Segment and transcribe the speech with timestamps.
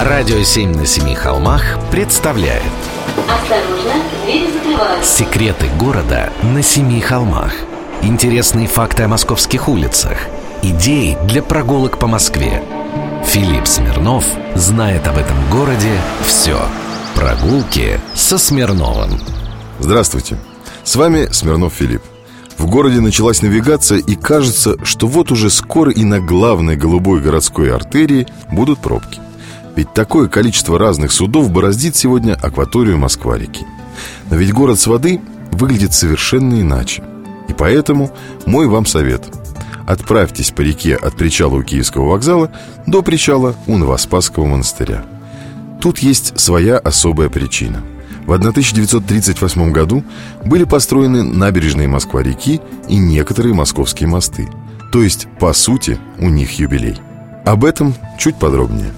[0.00, 2.62] Радио «Семь на семи холмах» представляет.
[3.28, 3.92] Осторожно,
[4.24, 5.16] двери закрываются.
[5.16, 7.52] Секреты города на семи холмах.
[8.02, 10.18] Интересные факты о московских улицах.
[10.62, 12.62] Идеи для прогулок по Москве.
[13.24, 15.92] Филипп Смирнов знает об этом городе
[16.26, 16.58] все
[17.14, 19.20] Прогулки со Смирновым.
[19.78, 20.36] Здравствуйте,
[20.82, 22.02] с вами Смирнов Филипп.
[22.58, 27.74] В городе началась навигация, и кажется, что вот уже скоро и на главной голубой городской
[27.74, 29.20] артерии будут пробки.
[29.76, 33.66] Ведь такое количество разных судов бороздит сегодня акваторию Москва-реки.
[34.30, 35.20] Но ведь город с воды
[35.52, 37.02] выглядит совершенно иначе.
[37.48, 38.10] И поэтому
[38.46, 39.22] мой вам совет.
[39.86, 42.50] Отправьтесь по реке от причала у Киевского вокзала
[42.86, 45.04] до причала у Новоспасского монастыря.
[45.80, 47.82] Тут есть своя особая причина–
[48.26, 50.02] в 1938 году
[50.44, 54.48] были построены набережные Москва-реки и некоторые московские мосты.
[54.92, 56.96] То есть, по сути, у них юбилей.
[57.44, 58.92] Об этом чуть подробнее.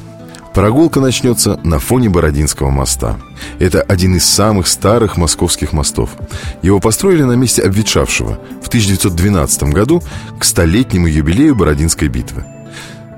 [0.56, 3.19] Прогулка начнется на фоне Бородинского моста.
[3.59, 6.16] Это один из самых старых московских мостов.
[6.63, 10.02] Его построили на месте обветшавшего в 1912 году
[10.38, 12.46] к столетнему юбилею Бородинской битвы.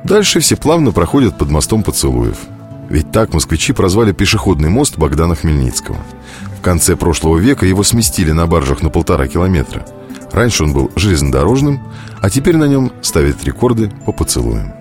[0.03, 2.39] Дальше все плавно проходят под мостом поцелуев–
[2.89, 5.98] ведь так москвичи прозвали пешеходный мост Богдана Хмельницкого.
[6.58, 9.86] В конце прошлого века его сместили на баржах на полтора километра.
[10.33, 11.80] Раньше он был железнодорожным,
[12.20, 14.73] а теперь на нем ставят рекорды по поцелуям.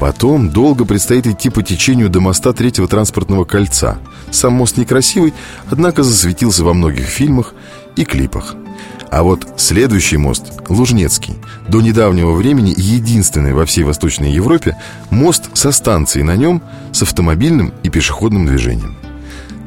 [0.00, 3.98] Потом долго предстоит идти по течению до моста третьего транспортного кольца.
[4.30, 5.34] Сам мост некрасивый,
[5.70, 7.54] однако засветился во многих фильмах
[7.96, 8.54] и клипах–
[9.10, 11.34] а вот следующий мост, Лужнецкий,
[11.66, 14.76] до недавнего времени единственный во всей Восточной Европе
[15.10, 18.96] мост со станцией на нем с автомобильным и пешеходным движением.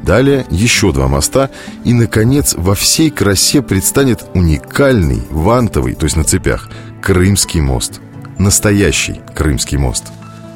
[0.04, 1.50] Далее еще два моста
[1.84, 6.70] и, наконец, во всей красе предстанет уникальный, вантовый, то есть на цепях,
[7.02, 8.00] Крымский мост.
[8.38, 10.06] Настоящий Крымский мост.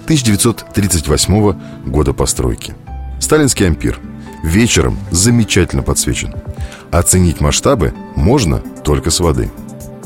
[0.06, 2.76] 1938 года постройки.
[3.20, 4.00] Сталинский ампир.
[4.44, 6.34] Вечером замечательно подсвечен.
[6.92, 9.52] Оценить масштабы можно только с воды.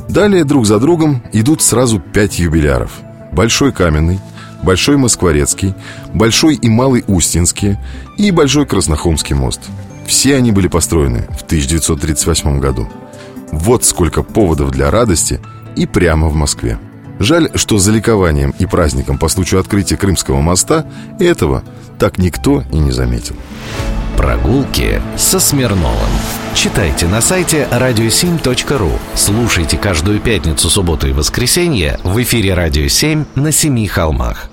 [0.07, 2.91] Далее друг за другом идут сразу пять юбиляров.
[3.31, 4.19] Большой Каменный,
[4.63, 5.75] Большой Москворецкий,
[6.13, 7.83] Большой и Малый Устинские
[8.17, 9.61] и Большой Краснохомский мост.
[10.07, 12.87] Все они были построены в 1938 году.
[13.51, 15.39] Вот сколько поводов для радости
[15.75, 16.79] и прямо в Москве.
[17.19, 20.85] Жаль, что за ликованием и праздником по случаю открытия Крымского моста
[21.19, 21.63] этого
[21.99, 23.35] так никто и не заметил.
[24.15, 26.09] Прогулки со Смирновым.
[26.53, 28.91] Читайте на сайте radio7.ru.
[29.15, 34.49] Слушайте каждую пятницу, субботу и воскресенье в эфире «Радио 7» на Семи холмах.